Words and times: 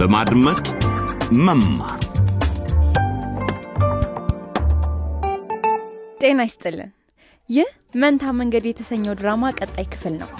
በማድመጥ 0.00 0.66
መማር 1.38 2.00
ጤና 6.20 6.40
ይስጥልን። 6.42 6.90
ይህ 7.50 7.68
መንታ 7.94 8.32
መንገድ 8.38 8.64
የተሰኘው 8.68 9.14
ድራማ 9.20 9.50
ቀጣይ 9.58 9.86
ክፍል 9.92 10.14
ነው። 10.20 10.30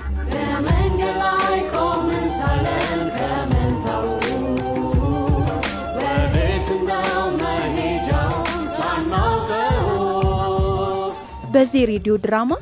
በዚህ 11.52 11.82
ሬዲዮ 11.90 12.14
ድራማ 12.18 12.52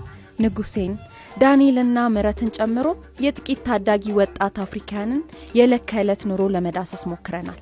ንጉሴን 0.40 0.92
ዳንኤልና 1.40 1.98
ምረትን 2.14 2.50
ጨምሮ 2.56 2.86
የጥቂት 3.24 3.58
ታዳጊ 3.66 4.04
ወጣት 4.18 4.56
አፍሪካውያንን 4.64 5.20
የዕለት 5.56 5.82
ከዕለት 5.90 6.22
ኑሮ 6.28 6.42
ለመዳሰስ 6.54 7.02
ሞክረናል። 7.10 7.58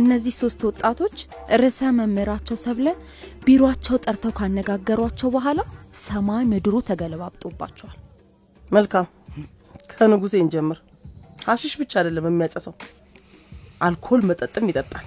እነዚህ 0.00 0.34
ሶስት 0.40 0.60
ወጣቶች 0.68 1.16
ርዕሰ 1.60 1.90
መምህራቸው 1.98 2.56
ሰብለ 2.64 2.86
ቢሮአቸው 3.44 3.96
ጠርተው 4.04 4.32
ካነጋገሯቸው 4.38 5.30
በኋላ 5.36 5.60
ሰማይ 6.02 6.44
ምድሩ 6.52 6.74
ተገለባብጦባቸዋል። 6.88 7.96
መልካም 8.70 9.06
ከንጉሴ 9.92 10.34
እንጀምር። 10.44 10.78
ሀሺሽ 11.48 11.74
ብቻ 11.80 11.92
አይደለም 12.00 12.28
የሚያጨሰው፣ 12.30 12.74
አልኮል 13.80 14.22
መጠጥም 14.28 14.68
ይጠጣል። 14.70 15.06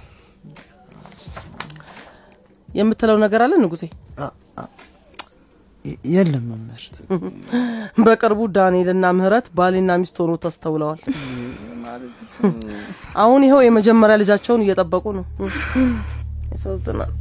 የምትለው 2.68 3.16
ነገር 3.24 3.40
አለ 3.44 3.54
ንጉሴ? 3.62 3.84
የለም 6.12 6.44
መምህርት። 6.50 6.96
በቅርቡ 8.06 8.40
ዳንኤልና 8.56 9.06
ምህረት 9.18 9.46
ባልና 9.58 9.96
ሚስት 10.00 10.16
ሆኖ 10.22 10.32
ተስተውለዋል። 10.44 11.00
አሁን 13.22 13.44
ይኸው 13.46 13.60
የመጀመሪያ 13.64 14.16
ልጃቸውን 14.22 14.64
እየጠበቁ 14.64 15.04
ነው። 15.18 15.24
ያሳዝናል። 16.52 17.12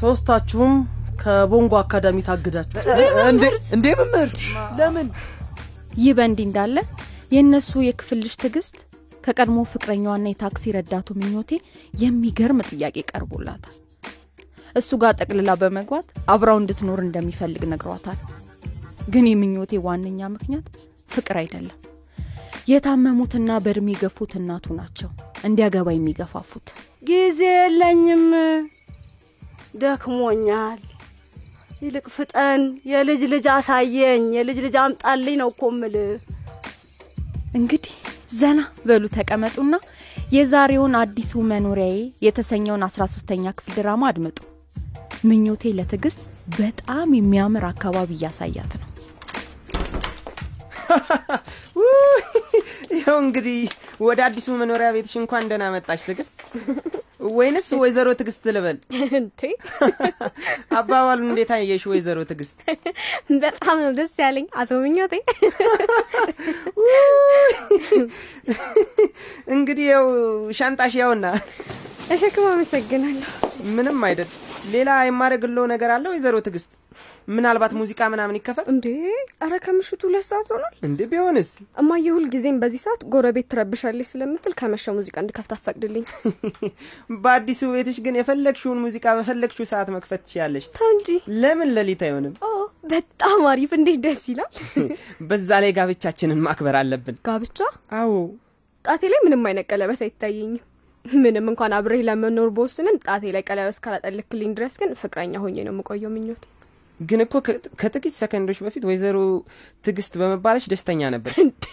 ሶስታችሁም 0.00 0.74
ከቦንጎ 1.22 1.72
አካዳሚ 1.80 2.18
ታግዳችሁ 2.28 2.78
እንዴ 3.30 3.44
እንዴ 3.76 3.86
መምህርት 4.00 4.38
ለምን? 4.78 5.08
ይህ 6.00 6.12
በእንዲህ 6.18 6.46
እንዳለ 6.48 6.76
የእነሱ 7.34 7.72
የክፍል 7.86 8.18
ልጅ 8.24 8.34
ትዕግስት 8.42 8.76
ከቀድሞ 9.24 9.58
ፍቅረኛዋና 9.72 10.26
የታክሲ 10.30 10.72
ረዳቱ 10.76 11.08
ምኞቴ 11.18 11.50
የሚገርም 12.02 12.60
ጥያቄ 12.70 12.96
ቀርቦላታል። 13.10 13.76
እሱ 14.76 14.90
ጋር 15.02 15.12
ጠቅልላ 15.18 15.50
በመግባት 15.60 16.06
አብራው 16.28 16.58
እንድትኖር 16.60 17.00
እንደሚፈልግ 17.04 17.62
ነግሯታል። 17.72 18.18
ግን 19.10 19.26
የምኞቴ 19.28 19.72
ዋነኛ 19.86 20.28
ምክንያት 20.34 20.66
ፍቅር 21.10 21.36
አይደለም። 21.40 21.76
የታመሙትና 22.70 23.50
በእድሜ 23.64 23.88
የገፉት 23.94 24.32
እናቱ 24.40 24.66
ናቸው 24.78 25.10
እንዲያገባ 25.44 25.88
የሚገፋፉት። 25.94 26.66
ጊዜ 27.02 27.40
የለኝም፣ 27.56 28.26
ደክሞኛል። 29.82 30.80
ይልቅ 31.82 32.06
ፍጠን፣ 32.14 32.62
የልጅ 32.90 33.22
ልጅ 33.32 33.46
አሳየኝ፣ 33.54 34.24
የልጅ 34.36 34.58
ልጅ 34.64 34.74
አምጣልኝ 34.82 35.36
ነው 35.40 35.50
እኮ 35.52 35.62
እምልህ። 35.72 36.10
እንግዲህ 37.54 37.94
ዘና 38.32 38.58
በሉ 38.86 39.04
ተቀመጡና 39.14 39.74
የዛሬውን 40.32 40.94
አዲሱ 41.00 41.32
መኖሪያዬ 41.50 41.96
የተሰኘውን 42.26 42.84
አስራ 42.86 43.02
ሶስተኛ 43.14 43.52
ክፍል 43.56 43.72
ድራማ 43.78 44.02
አድምጡ። 44.10 44.38
ምኞቴ 45.28 45.72
ለትዕግስት 45.76 46.20
በጣም 46.58 47.08
የሚያምር 47.16 47.64
አካባቢ 47.70 48.10
እያሳያት 48.16 48.72
ነው። 48.80 48.86
ይኸው 52.94 53.18
እንግዲህ 53.24 53.58
ወደ 54.00 54.20
አዲሱ 54.26 54.46
መኖሪያ 54.60 54.88
ቤትሽ 54.94 55.14
እንኳን 55.20 55.48
ደህና 55.50 55.64
መጣሽ 55.74 56.00
ትዕግስት፣ 56.06 56.36
ወይንስ 57.30 57.68
ወይዘሮ 57.80 58.08
ትዕግስት 58.18 58.44
ልበል? 58.56 58.78
እንዴ 59.18 59.40
አባባሉን 60.78 61.28
እንዴት 61.30 61.50
አየሽ 61.56 61.82
ወይዘሮ 61.90 62.18
ትዕግስት? 62.30 62.56
በጣም 63.42 63.76
ነው 63.84 63.92
ደስ 63.98 64.14
ያለኝ 64.24 64.46
አቶ 64.60 64.70
ምኞቴ። 64.84 65.14
እንግዲህ 69.54 69.86
ያው 69.92 70.06
ሻንጣሽ 70.60 70.94
ያውና። 71.02 71.26
ተሸክሞ 72.08 72.46
አመሰግናለሁ። 72.52 73.28
ምንም 73.70 73.98
አይደል። 74.06 74.30
ሌላ 74.72 74.90
የማደርግለው 75.04 75.64
ነገር 75.72 75.90
አለ 75.94 76.04
ወይዘሮ 76.12 76.36
ትዕግስት? 76.44 76.72
ምናልባት 77.34 77.72
ሙዚቃ 77.78 78.00
ምናምን 78.12 78.36
ይከፈል 78.38 78.66
እንዴ 78.72 78.86
አረ 79.44 79.54
ከምሽቱ 79.64 80.00
ሁለት 80.08 80.26
ሰዓት 80.28 80.48
ሆኗል። 80.54 80.72
እንዴ? 80.88 80.98
ቢሆንስ? 81.10 81.50
እማዬ 81.82 82.06
ሁል 82.14 82.26
ጊዜም 82.34 82.56
በዚህ 82.62 82.80
ሰዓት 82.84 83.02
ጎረቤት 83.12 83.46
ትረብሻለች 83.52 84.08
ስለምትል 84.12 84.54
ከመሸ 84.60 84.84
ሙዚቃ 84.98 85.16
እንድከፍት 85.22 85.52
አትፈቅድልኝ። 85.56 86.04
በአዲሱ 87.22 87.70
ቤትሽ 87.74 87.98
ግን 88.06 88.18
የፈለግሽውን 88.20 88.82
ሙዚቃ 88.84 89.06
በፈለግሽው 89.18 89.68
ሰዓት 89.72 89.90
መክፈት 89.96 90.22
ትችያለሽ። 90.24 90.66
ተው 90.78 90.90
እንጂ። 90.94 91.08
ለምን 91.42 91.72
ሌሊት 91.76 92.04
አይሆንም? 92.08 92.34
ኦ 92.42 92.50
በጣም 92.90 93.40
አሪፍ፣ 93.50 93.72
እንዴት 93.78 94.00
ደስ 94.06 94.22
ይላል። 94.30 94.52
በዛ 95.30 95.50
ላይ 95.64 95.72
ጋብቻችንን 95.78 96.42
ማክበር 96.46 96.76
አለብን። 96.80 97.18
ጋብቻ? 97.26 97.58
አዎ 97.98 98.12
ጣቴ 98.84 99.02
ላይ 99.12 99.20
ምንም 99.24 99.42
አይነት 99.48 99.66
ቀለበት 99.70 100.02
አይታየኝም። 100.04 100.66
ምንም 101.18 101.46
እንኳን 101.50 101.72
አብሬህ 101.76 102.02
ለመኖር 102.08 102.48
በወስንም 102.56 102.96
ጣቴ 103.06 103.32
ላይ 103.34 103.42
ቀለበት 103.46 103.74
እስካላጠልክልኝ 103.74 104.50
ድረስ 104.56 104.74
ግን 104.80 104.90
ፍቅረኛ 105.00 105.34
ሆኜ 105.42 105.56
ነው 105.60 105.72
የምቆየው 105.74 106.12
ምኞቴ። 106.14 106.42
ግን 107.00 107.20
እኮ 107.24 107.34
ከጥቂት 107.80 108.14
ሰከንዶች 108.18 108.58
በፊት 108.64 108.82
ወይዘሮ 108.88 109.18
ትዕግስት 109.84 110.14
በመባለሽ 110.20 110.64
ደስተኛ 110.72 111.10
ነበር። 111.14 111.32
እንዴ 111.44 111.66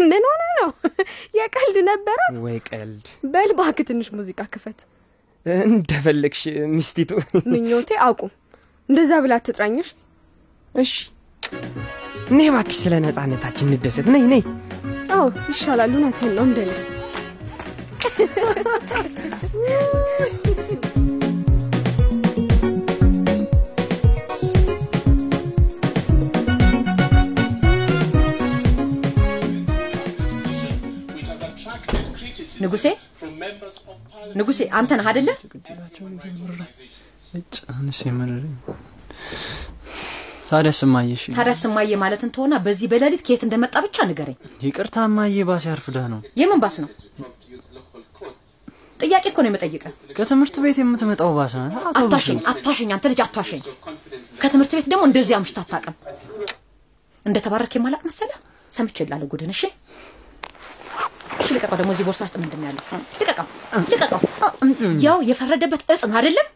ምን 0.00 0.24
ሆነ 0.28 0.42
ነው? 0.60 0.70
የቀልድ 1.38 1.76
ነበረ። 1.88 2.18
ወይ 2.44 2.58
ቀልድ! 2.68 3.06
በል 3.32 3.50
እባክህ 3.54 3.86
ትንሽ 3.90 4.08
ሙዚቃ 4.18 4.40
ክፈት። 4.54 4.80
እንደፈለግሽ 5.68 6.42
ሚስቲቱ። 6.74 7.10
ምኞቴ 7.52 7.90
አቁም፣ 8.06 8.32
እንደዛ 8.88 9.12
ብላ 9.24 9.34
አትጥራኝሽ። 9.40 9.90
እሺ 10.74 10.92
እኔ 12.30 12.40
እባክሽ 12.50 12.78
ስለ 12.82 12.94
ነጻነታችን 13.04 13.70
እንደሰት። 13.70 14.08
ነይ 14.14 14.24
ነይ። 14.32 14.42
አዎ 15.14 15.24
ይሻላል። 15.50 15.92
እውነትህን 15.94 16.34
ነው 16.38 16.44
እንደልስ 16.48 16.86
ንጉሴ 32.62 32.86
ንጉሴ 34.38 34.60
አንተ 34.78 34.90
ነህ 34.98 35.06
አደለ? 35.10 35.28
ታዲያ 40.48 40.72
ስማየሽ 40.78 41.22
ታዲያ 41.38 41.54
ስማዬ 41.62 41.90
ማለትን 42.02 42.30
ትሆና 42.34 42.54
በዚህ 42.66 42.86
በሌሊት 42.92 43.22
ከየት 43.26 43.42
እንደመጣ 43.46 43.74
ብቻ 43.86 44.06
ንገረኝ። 44.10 44.36
ይቅርታ 44.66 44.96
ማየ 45.16 45.44
ባስ 45.48 45.64
ያርፍደህ 45.70 46.06
ነው 46.12 46.20
የምን 46.40 46.60
ባስ 46.64 46.76
ነው? 46.84 46.90
ጥያቄ 49.00 49.24
እኮ 49.30 49.38
ነው 49.44 49.50
የምጠይቀ። 49.50 49.84
ከትምህርት 50.16 50.56
ቤት 50.62 50.76
የምትመጣው 50.80 51.30
ባስ 51.36 51.52
ናት 51.60 51.74
አቷሸኝ 52.00 52.38
አቷሸኝ፣ 52.52 52.88
አንተ 52.94 53.04
ልጅ 53.12 53.20
አቷሸኝ። 53.24 53.62
ከትምህርት 54.40 54.72
ቤት 54.76 54.86
ደግሞ 54.92 55.02
እንደዚህ 55.08 55.34
አምሽታ 55.38 55.58
አታውቅም። 55.64 55.96
እንደ 57.24 57.36
ተባረክ 57.44 57.72
የማላቅ 57.76 58.02
መሰለ 58.08 58.30
ሰምቼ 58.72 59.06
ላለ 59.10 59.22
ጉድን። 59.30 59.52
እሺ 59.54 59.62
እሺ፣ 61.40 61.48
ልቀቀው። 61.56 61.76
ደግሞ 61.80 61.90
እዚህ 61.94 62.04
ቦርሳ 62.08 62.20
ውስጥ 62.26 62.36
ምንድን 62.42 62.60
ነው 62.60 62.66
ያለው? 62.68 62.82
ልቀቀው፣ 63.20 63.46
ልቀቀው። 63.92 64.20
ያው 65.04 65.18
የፈረደበት 65.30 65.82
እጽ 65.88 66.02
ነው 66.10 66.16
አይደለም? 66.20 66.46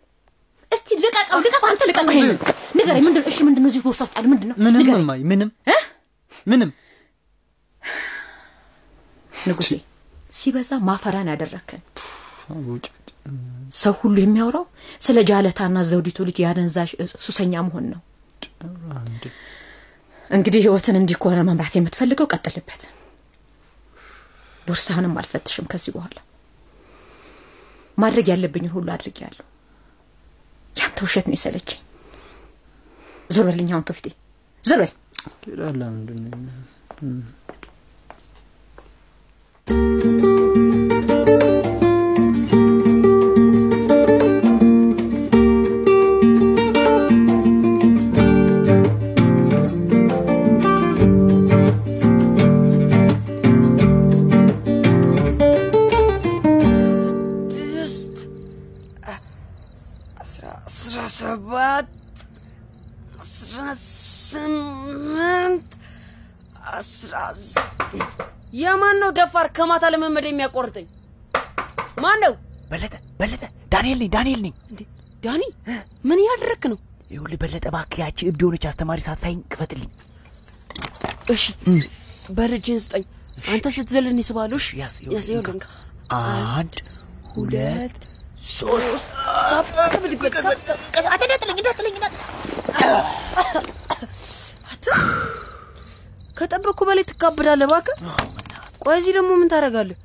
እስቲ 0.73 0.89
ልቀቀው፣ 1.05 1.39
ልቀቀው። 1.47 1.69
አንተ 1.71 1.83
ልቀቀው። 1.91 2.13
ይሄንን 2.15 2.39
ንገረኝ። 2.79 3.03
ምንድን 3.07 3.25
እሺ፣ 3.31 3.39
ምንድን 3.49 3.63
ነው 3.65 3.71
እዚህ 3.73 3.83
ቦርሳ 3.87 4.01
ውስጥ 4.07 4.15
ያለው? 4.19 4.31
ምንድን 4.33 4.49
ነው? 4.51 4.57
ምንም 4.67 4.89
እማዬ 4.97 5.21
ምንም 5.33 5.51
ምንም 6.47 6.71
ንጉሴ 9.33 9.71
ሲበዛ 10.33 10.71
ማፈራን 10.87 11.29
ያደረክን 11.33 11.81
ሰው 13.81 13.93
ሁሉ 14.01 14.17
የሚያወራው 14.23 14.65
ስለ 15.07 15.19
ጃለታና 15.29 15.79
ዘውዲቱ 15.91 16.19
ልጅ 16.29 16.39
የአደንዛዥ 16.43 16.91
እጽ 17.05 17.13
ሱሰኛ 17.27 17.63
መሆን 17.67 17.87
ነው። 17.93 18.01
እንግዲህ 20.31 20.61
ህይወትን 20.65 20.97
እንዲህ 21.01 21.17
ከሆነ 21.23 21.41
መምራት 21.49 21.75
የምትፈልገው 21.79 22.27
ቀጥልበት። 22.33 22.83
ቦርሳህንም 24.67 25.15
አልፈትሽም 25.21 25.67
ከዚህ 25.73 25.93
በኋላ 25.97 26.19
ማድረግ 27.99 28.27
ያለብኝን 28.33 28.75
ሁሉ 28.75 28.89
አድርጌያለሁ። 28.95 29.47
ያንተ 30.75 30.99
ውሸት 31.07 31.27
ነው 31.29 31.37
የሰለችኝ። 31.37 31.81
ዞር 33.31 33.47
በልኝ 33.49 33.71
አሁን 33.75 33.85
ከፊቴ 33.89 34.07
ዞር 34.65 34.81
በል። 34.83 34.93
ሄዳለ 35.45 35.81
ምንድን 35.93 36.21
ዘጠኝ 67.15 67.43
የማን 68.61 68.97
ነው 69.03 69.11
ደፋር 69.19 69.47
ከማታ 69.57 69.85
ለመመድ 69.93 70.25
የሚያቆርጠኝ 70.29 70.87
ማን 71.99 72.19
ነው 72.25 72.35
በለጠ 72.71 72.95
በለጠ 73.21 73.43
ዳንኤል 73.73 73.99
ነኝ 74.01 74.11
ዳንኤል 74.15 74.41
ነኝ። 74.45 74.55
ዳኒ 75.25 75.43
ምን 76.05 76.21
እያደረክ 76.23 76.63
ነው? 76.71 76.79
ይኸውልህ 77.11 77.39
በለጠ 77.43 77.65
እባክህ 77.71 77.99
ያቺ 78.03 78.19
እብድ 78.29 78.41
የሆነች 78.45 78.65
አስተማሪ 78.71 79.01
ሳታይኝ 79.07 79.39
ክፈትልኝ። 79.53 79.91
እሺ 81.35 81.45
በልጅን 82.31 82.79
ስጠኝ። 82.85 83.05
አንተ 83.53 83.67
ስትዘልን 83.75 84.19
ይስባሉ 84.23 84.53
ይኸውልህ 85.01 85.53
እንካ። 85.53 85.67
አንድ 86.55 86.75
ሁለት 87.33 88.01
ሶስት 88.53 89.13
ሰባት 89.51 89.95
ብድግ 90.03 90.23
በል። 90.25 90.35
አት- 90.43 90.71
በላይ 96.83 97.05
ትካብዳለህ 97.11 97.67
እባክህ? 97.69 97.97
ቆይ 98.83 98.97
እዚህ 98.99 99.13
ደግሞ 99.19 99.31
ምን 99.41 99.49
ታደርጋለህ? 99.49 99.99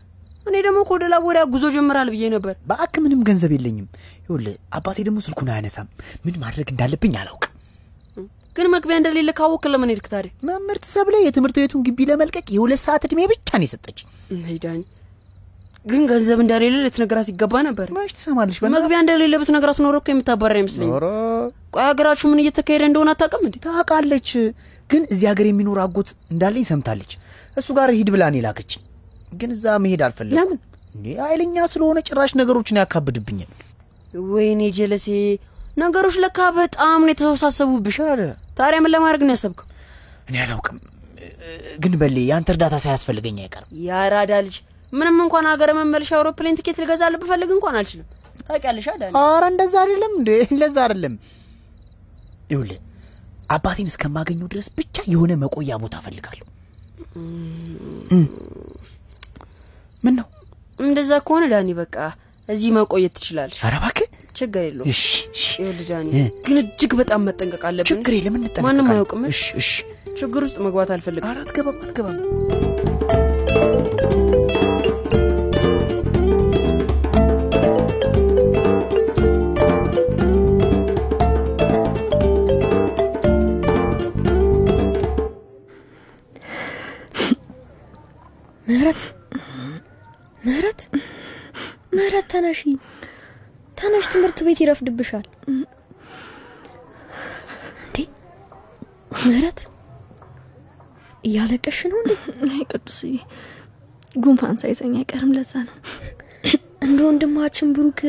እኔ 0.46 0.56
ደግሞ 0.66 0.80
ከወደ 0.88 1.06
ላቦሪያ 1.14 1.44
ጉዞ 1.54 1.66
ጀምራል 1.76 2.10
ብዬ 2.14 2.26
ነበር። 2.34 2.54
በአክ 2.70 2.96
ምንም 3.04 3.22
ገንዘብ 3.28 3.52
የለኝም። 3.56 3.88
ይኸውልህ 4.20 4.56
አባቴ 4.74 4.98
ደግሞ 5.08 5.20
ስልኩን 5.26 5.50
አያነሳም። 5.54 5.88
ምን 6.26 6.36
ማድረግ 6.44 6.68
እንዳለብኝ 6.74 7.16
አላውቅም። 7.22 7.54
ግን 8.56 8.68
መግቢያ 8.74 8.96
እንደሌለ 9.00 9.30
ካወቅ 9.40 9.64
ለምን 9.72 9.92
ሄድክ 9.92 10.08
ታዲያ? 10.14 10.32
መምህርት 10.48 10.86
ሰብለ 10.94 11.16
የትምህርት 11.20 11.58
ቤቱን 11.62 11.82
ግቢ 11.88 12.08
ለመልቀቅ 12.10 12.48
የሁለት 12.56 12.82
ሰዓት 12.86 13.04
እድሜ 13.08 13.20
ብቻ 13.32 13.50
ነው 13.60 13.66
የሰጠች 13.68 14.00
ዳኝ 14.64 14.80
ግን 15.88 16.02
ገንዘብ 16.10 16.40
እንደሌለ 16.44 16.76
ልትነግራት 16.86 17.28
ይገባ 17.32 17.56
ነበር። 17.68 17.88
መች 17.98 18.12
ትሰማለች 18.18 18.58
መግቢያ 18.68 18.98
እንደሌለ 19.04 19.34
ብትነግራት 19.42 19.78
ኖሮ 19.84 19.96
እኮ 20.02 20.10
የምታባራ 20.14 20.54
አይመስለኝ 20.60 20.90
ቆይ 21.74 21.84
ሀገራችሁ 21.88 22.28
ምን 22.32 22.40
እየተካሄደ 22.44 22.84
እንደሆነ 22.90 23.10
አታውቅም 23.14 23.44
እንዴ? 23.48 23.56
ታውቃለች። 23.66 24.30
ግን 24.90 25.02
እዚህ 25.14 25.28
ሀገር 25.32 25.46
የሚኖር 25.50 25.80
አጎት 25.84 26.10
እንዳለኝ 26.32 26.66
ሰምታለች። 26.70 27.12
እሱ 27.58 27.68
ጋር 27.78 27.90
ሂድ 27.98 28.10
ብላ 28.14 28.24
እኔ 28.32 28.38
ላከችኝ። 28.46 28.84
ግን 29.34 29.50
እዛ 29.56 29.66
መሄድ 29.84 30.02
አልፈለግም 30.08 30.38
ለምን? 30.40 30.60
እንዴ 30.96 31.08
ኃይለኛ 31.24 31.66
ስለሆነ 31.74 31.98
ጭራሽ 32.08 32.32
ነገሮችን 32.40 32.80
ያካብድብኛል። 32.82 33.52
ወይኔ 34.30 34.62
ጀለሴ 34.78 35.08
ነገሮች 35.78 36.16
ለካ 36.24 36.40
በጣም 36.58 37.00
ነው 37.02 37.12
የተወሳሰቡብሽ። 37.14 37.98
ታዲያ 38.60 38.80
ምን 38.84 38.92
ለማድረግ 38.96 39.24
ነው 39.28 39.34
ያሰብከው? 39.36 39.68
እኔ 40.30 40.36
አላውቅም። 40.44 40.78
ግን 41.84 41.94
በሌ 42.00 42.18
የአንተ 42.28 42.50
እርዳታ 42.54 42.76
ሳያስፈልገኝ 42.84 43.38
አይቀርም። 43.44 43.70
ያራዳ 43.88 44.32
ልጅ 44.46 44.56
ምንም 44.94 45.18
እንኳን 45.24 45.46
ሀገር 45.52 45.70
መመለሻ 45.78 46.12
አውሮፕላን 46.18 46.58
ትኬት 46.60 46.78
ልገዛልህ 46.82 47.20
ብፈልግ 47.24 47.50
እንኳን 47.56 47.78
አልችልም። 47.80 48.08
ታውቂያለሽ 48.42 48.86
አይደል? 48.92 49.14
አረ 49.22 49.44
እንደዛ 49.52 49.74
አይደለም 49.84 50.12
እንዴ? 50.20 50.30
እንደዛ 50.54 50.76
አይደለም። 50.86 51.16
ይኸውልህ 52.50 52.80
አባቴን 53.50 53.90
እስከማገኘው 53.92 54.48
ድረስ 54.54 54.68
ብቻ 54.78 54.96
የሆነ 55.12 55.32
መቆያ 55.42 55.72
ቦታ 55.84 55.96
እፈልጋለሁ። 56.02 56.46
ምን 60.04 60.14
ነው 60.18 60.28
እንደዛ 60.80 61.12
ከሆነ 61.28 61.44
ዳኒ 61.54 61.70
በቃ 61.80 61.96
እዚህ 62.50 62.70
መቆየት 62.78 63.14
ትችላለሽ። 63.18 63.60
ኧረ 63.64 63.76
እባክህ! 63.80 64.08
ችግር 64.36 64.64
የለውም። 64.68 64.90
እሺ 64.92 65.04
እሺ። 65.32 65.44
ይኸውልህ 65.56 65.88
ዳኒ 65.92 66.12
ግን 66.46 66.58
እጅግ 66.62 66.92
በጣም 67.00 67.26
መጠንቀቅ 67.28 67.64
አለብን። 67.70 67.90
ችግር 67.92 68.14
የለም 68.18 68.34
ማንም 68.34 68.44
እንጠነቀቃለን 68.44 68.92
አያውቅም። 68.94 69.24
እሺ 69.32 69.42
እሺ። 69.62 69.70
ችግር 70.20 70.42
ውስጥ 70.48 70.58
መግባት 70.68 70.92
አልፈልግም። 70.96 71.30
ኧረ 71.32 71.40
አትገባም 71.44 71.80
አትገባም 71.84 72.18
ተነሺ። 92.48 92.62
ተነሽ 93.78 94.06
ትምህርት 94.12 94.38
ቤት 94.46 94.60
ይረፍድብሻል። 94.62 95.26
እንዴ? 97.82 97.98
ምህረት? 99.22 99.60
እያለቀሽ 101.24 101.80
ነው 101.92 102.00
እንዴ? 102.04 102.12
አይ 102.48 102.62
ቅዱስዬ 102.72 103.12
ጉንፋን 104.16 104.56
ሳይዘኝ 104.62 104.94
አይቀርም 105.00 105.34
ለዛ 105.38 105.52
ነው። 105.68 105.76
እንደ 106.82 107.00
ወንድማችን 107.08 107.74
ብሩክ 107.76 108.00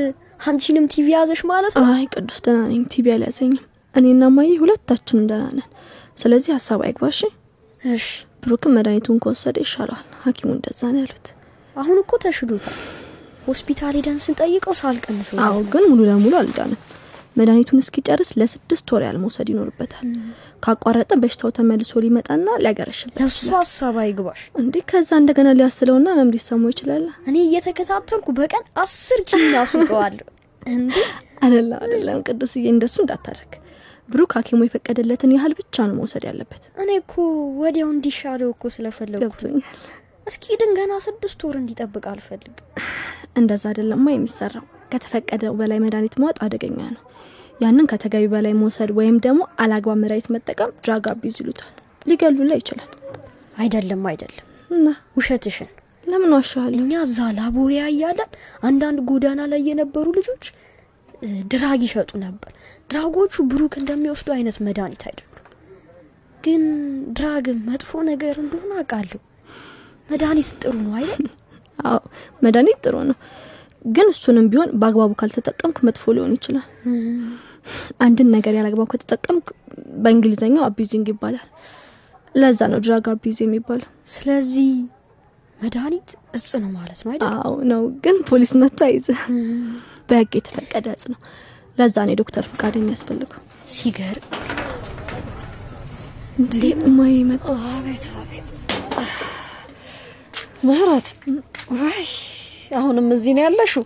አንቺንም 0.46 0.86
TB 0.92 1.06
ያዘሽ 1.16 1.42
ማለት 1.50 1.74
ነው? 1.76 1.86
አይ 1.92 2.04
ቅዱስ 2.14 2.38
ደህና 2.46 2.62
ነኝ። 2.70 2.84
TB 2.92 3.06
አልያዘኝም። 3.14 3.62
እኔና 3.94 4.22
ማየ 4.36 4.52
ሁለታችንም 4.62 5.26
ደህና 5.30 5.48
ነን። 5.58 5.68
ስለዚህ 6.18 6.52
ሀሳብ 6.56 6.80
አይግባሽ? 6.86 7.20
እሺ። 7.84 8.06
ብሩክም 8.42 8.74
መድኃኒቱን 8.76 9.18
ከወሰደ 9.24 9.56
ይሻለዋል። 9.64 10.06
ሀኪሙ 10.22 10.48
እንደዛ 10.56 10.80
ነው 10.92 11.02
ያሉት። 11.04 11.26
አሁን 11.76 11.96
እኮ 12.02 12.12
ተሽሎታል 12.22 12.78
ሆስፒታል 13.48 13.94
ሄደን 13.98 14.18
ስንጠይቀው 14.24 14.74
ሳልቀንሶ 14.80 15.30
አዎ 15.44 15.58
ግን 15.72 15.84
ሙሉ 15.90 16.00
ለሙሉ 16.10 16.34
አልዳንም 16.40 16.80
መድኃኒቱን 17.36 17.80
እስኪጨርስ 17.82 18.30
ለስድስት 18.40 18.88
ወር 18.92 19.02
ያህል 19.04 19.18
መውሰድ 19.22 19.48
ይኖርበታል። 19.52 20.06
ካቋረጠ 20.64 21.12
በሽታው 21.22 21.50
ተመልሶ 21.58 22.00
ሊመጣና 22.04 22.46
ሊያገረሽበት 22.62 23.20
ለሱ 23.22 23.38
ሀሳብ 23.54 23.96
አይግባሽ። 24.04 24.40
እንዴ 24.62 24.74
ከዛ 24.90 25.10
እንደገና 25.20 25.48
ሊያስለውና 25.58 26.08
ህመም 26.14 26.32
ሊሰማው 26.34 26.72
ይችላል? 26.74 27.04
እኔ 27.28 27.36
እየተከታተልኩ 27.46 28.26
በቀን 28.38 28.64
አስር 28.84 29.20
ኪኒ 29.30 29.52
አስውጠዋለሁ 29.62 30.26
እንዴ? 30.74 30.94
አይደለም 31.42 31.78
አይደለም 31.84 32.18
ቅዱስዬ 32.28 32.64
እንደሱ 32.72 32.96
እንዳታደርግ። 33.04 33.52
ብሩክ 34.08 34.32
ሀኪሙ 34.36 34.60
የፈቀደለትን 34.66 35.32
ያህል 35.34 35.52
ብቻ 35.58 35.76
ነው 35.88 35.96
መውሰድ 35.98 36.24
ያለበት። 36.28 36.62
እኔ 36.82 36.90
እኮ 37.00 37.14
ወዲያው 37.62 37.88
እንዲሻለው 37.94 38.50
እኮ 38.54 38.70
ስለፈለጉ 38.76 39.20
ገብቶኛል 39.24 39.64
እስኪድን 40.28 40.72
ገና 40.78 40.92
ስድስት 41.04 41.40
ወር 41.46 41.56
እንዲጠብቅ 41.60 42.04
አልፈልግም። 42.12 42.56
እንደዛ 43.38 43.64
አይደለማ 43.70 44.06
የሚሰራው። 44.12 44.64
ከተፈቀደው 44.92 45.54
በላይ 45.58 45.78
መድኃኒት 45.84 46.14
መዋጥ 46.20 46.38
አደገኛ 46.44 46.78
ነው። 46.94 47.02
ያንን 47.60 47.88
ከተገቢ 47.90 48.24
በላይ 48.34 48.52
መውሰድ 48.58 48.90
ወይም 48.98 49.16
ደግሞ 49.24 49.40
አላግባብ 49.62 49.98
መድኃኒት 50.02 50.28
መጠቀም 50.34 50.72
drug 50.82 51.06
abuse 51.12 51.36
ይሉታል። 51.42 51.72
ሊገሉላ 52.06 52.52
ይችላል። 52.60 52.90
አይደለም 53.58 54.02
አይደለም። 54.10 54.44
እና? 54.70 54.86
ውሸትሽን። 55.18 55.70
ለምን 56.06 56.32
ዋሻለሁ 56.34 56.78
እኛ 56.78 56.92
እዛ 57.06 57.18
ላቦሪያ 57.38 57.82
እያለን 57.92 58.30
አንዳንድ 58.62 58.98
ጎዳና 59.08 59.40
ላይ 59.52 59.62
የነበሩ 59.68 60.06
ልጆች 60.18 60.44
drug 61.52 61.80
ይሸጡ 61.86 62.10
ነበር። 62.24 62.52
drug 62.90 63.12
ኦቹ 63.12 63.34
ብሩክ 63.50 63.74
እንደሚወስዱ 63.80 64.28
አይነት 64.36 64.56
መድኃኒት 64.66 65.02
አይደሉም። 65.08 65.24
ግን 66.44 66.62
drug 67.16 67.46
መጥፎ 67.68 67.90
ነገር 68.10 68.36
እንደሆነ 68.42 68.72
አውቃለሁ 68.78 69.18
መድኃኒት 70.08 70.50
ጥሩ 70.62 70.74
ነው 70.80 70.92
አይደል? 70.98 71.24
አዎ 71.88 71.98
መድኃኒት 72.42 72.78
ጥሩ 72.84 72.94
ነው። 73.08 73.16
ግን 73.88 74.06
እሱንም 74.12 74.46
ቢሆን 74.52 74.70
በአግባቡ 74.80 75.10
ካልተጠቀምክ 75.20 75.76
መጥፎ 75.86 76.12
ሊሆን 76.16 76.32
ይችላል። 76.36 76.66
አንድን 78.04 78.28
ነገር 78.34 78.52
ያላግባብ 78.58 78.88
ከተጠቀምክ 78.92 79.46
በእንግሊዝኛው 80.04 80.64
abusing 80.68 81.06
ይባላል። 81.12 81.46
ለዛ 82.34 82.60
ነው 82.72 82.80
drug 82.84 83.06
abuse 83.12 83.38
የሚባለው። 83.42 83.88
ስለዚህ 84.08 84.70
መድኃኒት 85.58 86.08
እጽ 86.34 86.50
ነው 86.62 86.70
ማለት 86.76 87.00
ነው 87.04 87.10
አይደል? 87.12 87.28
አዎ 87.36 87.52
ነው 87.70 87.82
ግን 88.04 88.16
ፖሊስ 88.28 88.52
መጥቶ 88.62 88.80
አይዘ 88.88 89.08
በህግ 90.08 90.32
የተፈቀደ 90.38 90.86
እጽ 90.96 91.04
ነው። 91.12 91.20
ለዛ 91.78 91.96
ነው 92.06 92.12
የዶክተር 92.14 92.44
ፍቃድ 92.50 92.74
የሚያስፈልገው። 92.78 93.42
ሲገር 93.72 94.16
እንዴ 96.38 96.54
እማዬ 96.88 97.14
መጣ። 97.30 97.46
አቤት 97.70 98.04
አቤት 98.20 98.47
ምህረት? 100.62 101.08
ወይ 101.74 102.04
አሁንም 102.78 103.06
እዚህ 103.14 103.32
ነው 103.36 103.42
ያለሽው? 103.46 103.84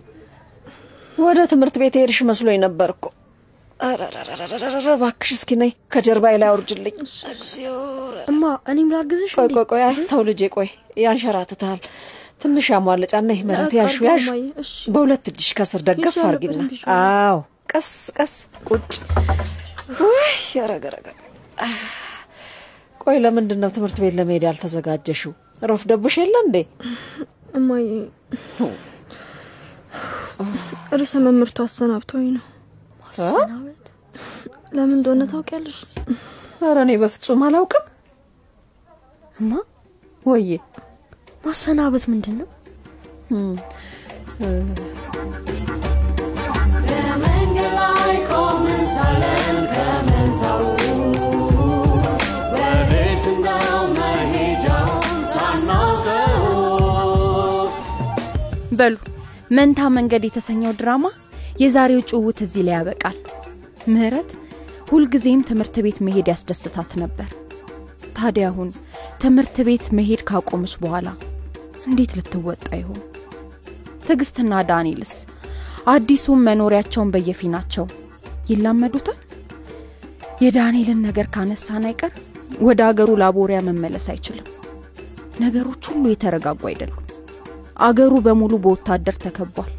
ወደ 1.17 1.39
ትምህርት 1.51 1.75
ቤት 1.81 1.95
ሄድሽ 2.01 2.19
መስሎኝ 2.29 2.57
ነበር 2.63 2.89
እኮ። 2.95 3.05
እባክሽ 4.93 5.29
እስኪ 5.35 5.51
ነይ 5.61 5.71
ከጀርባዬ 5.93 6.35
ላይ 6.41 6.49
አውርጅልኝ። 6.51 6.95
እማ 8.31 8.41
እኔም 8.71 8.89
ላግዝሽ 8.95 9.31
ቆይ? 9.37 9.47
ቆይ 9.55 9.65
ቆይ 9.71 9.83
አይ 9.87 9.95
ተው 10.11 10.21
ልጄ 10.29 10.41
ቆይ 10.55 10.69
ያንሸራትታል 11.03 11.79
ትንሽ 12.41 12.67
ያሟለጫ 12.73 13.13
ነይ 13.27 13.39
ምህረት 13.47 13.73
ያሹ 13.79 13.95
ያሹ 14.07 14.25
በሁለት 14.93 15.25
እጅሽ 15.31 15.49
ከስር 15.57 15.81
ደገፍ 15.89 16.15
ይሻላል። 16.15 16.71
አዎ 16.95 17.37
ቀስ 17.73 17.91
ቀስ 18.17 18.33
ቁጭ። 18.69 18.93
ውይ 20.01 20.31
ያረገረገ 20.57 21.07
ቆይ 23.01 23.17
ለምንድን 23.23 23.59
ነው 23.63 23.69
ትምህርት 23.75 23.97
ቤት 24.03 24.13
ለመሄድ 24.19 24.43
ያልተዘጋጀሽው 24.47 25.33
ረፍ 25.63 25.81
ደቡሽ 25.89 26.15
የለ 26.19 26.35
እንዴ? 26.45 26.57
እማዬ 27.57 27.87
ርዕሰ 30.95 31.13
መምህርቱ 31.25 31.57
አሰናብተውኝ 31.65 32.27
ነው። 32.35 32.45
ማሰናበት 33.01 33.85
ለምን 34.75 34.95
እንደሆነ 34.97 35.23
ታውቂያለሽ? 35.31 35.79
ኧረ 36.61 36.77
እኔ 36.85 36.91
በፍጹም 37.01 37.43
አላውቅም። 37.47 37.85
እማ? 39.37 39.51
ወዬ 40.25 40.49
ማሰናበት 41.45 42.03
ምንድን 42.11 42.35
ነው 42.39 42.49
በመንገድ 46.89 47.73
በሉ 58.73 58.95
መንታ 59.57 59.89
መንገድ 59.95 60.23
የተሰኘው 60.25 60.73
ድራማ 60.79 61.05
የዛሬው 61.61 62.01
ጭውውት 62.09 62.39
እዚህ 62.45 62.63
ላይ 62.67 62.75
ያበቃል። 62.77 63.17
ምህረት 63.93 64.29
ሁልጊዜም 64.89 65.41
ትምህርት 65.49 65.75
ቤት 65.85 65.97
መሄድ 66.07 66.27
ያስደስታት 66.31 66.91
ነበር። 67.01 67.29
ታዲያ 68.17 68.47
አሁን 68.51 68.69
ትምህርት 69.21 69.57
ቤት 69.67 69.85
መሄድ 69.97 70.21
ካቆመች 70.29 70.73
በኋላ 70.83 71.07
እንዴት 71.87 72.11
ልትወጣ 72.17 72.67
ይሆን? 72.81 72.99
ትዕግስትና 74.05 74.53
ዳንኤልስ 74.69 75.13
አዲሱን 75.87 76.43
መኖሪያቸውን 76.47 77.13
በየፊናቸው 77.13 77.85
ይላመዱታል? 78.49 79.19
የዳንኤልን 80.43 81.01
ነገር 81.07 81.27
ካነሳን 81.35 81.85
አይቀር 81.89 82.13
ወደ 82.61 82.81
አገሩ 82.87 83.09
ላቦሪያ 83.21 83.59
መመለስ 83.67 84.05
አይችልም። 84.13 84.47
ነገሮች 85.39 85.83
ሁሉ 85.91 86.03
የተረጋጉ 86.09 86.61
አይደሉም። 86.71 87.02
አገሩ 87.79 88.13
በሙሉ 88.25 88.53
በወታደር 88.63 89.17
ተከቧል። 89.23 89.71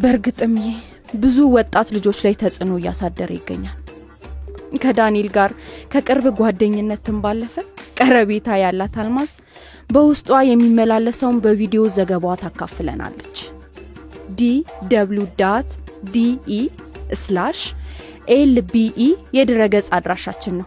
በእርግጥም 0.00 0.54
ይህ 0.62 0.76
ብዙ 1.16 1.36
ወጣት 1.54 1.88
ልጆች 1.96 2.18
ላይ 2.24 2.34
ተጽዕኖ 2.40 2.72
እያሳደረ 2.80 3.30
ይገኛል። 3.36 3.76
ከዳንኤል 4.82 5.28
ጋር 5.36 5.50
ከቅርብ 5.92 6.26
ጓደኝነትን 6.38 7.18
ባለፈ 7.24 7.54
ቀረቤታ 7.98 8.48
ያላት 8.62 8.94
አልማዝ 9.02 9.30
በውስጧ 9.90 10.30
የሚመላለሰውን 10.48 11.36
በቪዲዮ 11.44 11.82
ዘገባዋ 11.96 12.34
ታካፍለናለች። 12.42 13.38
DW 14.38 14.48
dot 14.90 15.28
DE 15.40 16.58
slash 17.20 17.60
LBE 18.36 19.00
የድረገጽ 19.36 19.88
አድራሻችን 19.96 20.54
ነው። 20.60 20.66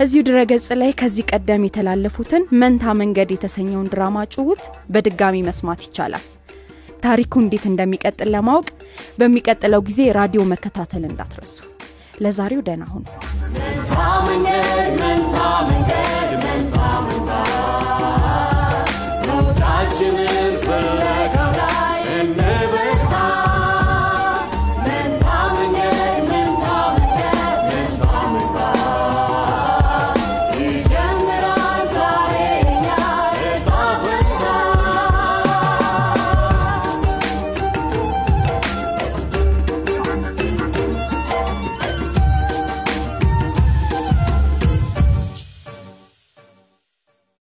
እዚሁ 0.00 0.20
ድረገጽ 0.26 0.66
ላይ 0.80 0.90
ከዚህ 1.00 1.24
ቀደም 1.30 1.62
የተላለፉትን 1.66 2.42
መንታ 2.60 2.92
መንገድ 3.00 3.30
የተሰኘውን 3.34 3.88
ድራማ 3.92 4.18
ጭውት 4.34 4.62
በድጋሚ 4.94 5.36
መስማት 5.48 5.80
ይቻላል። 5.86 6.24
ታሪኩ 7.04 7.32
እንዴት 7.42 7.64
እንደሚቀጥል 7.70 8.30
ለማወቅ 8.34 8.68
በሚቀጥለው 9.18 9.82
ጊዜ 9.88 10.00
ራዲዮ 10.18 10.42
መከታተል 10.52 11.04
እንዳትረሱ። 11.10 11.56
ለዛሬው 12.20 12.62
ደህና 12.68 12.84
ሁኑ። 12.92 13.04
መንታ 15.00 15.38
መንገድ 15.70 16.08